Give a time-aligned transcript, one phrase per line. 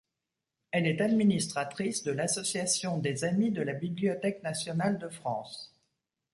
[0.71, 5.75] Elle est administratrice de l'Association des amis de la Bibliothèque nationale de France.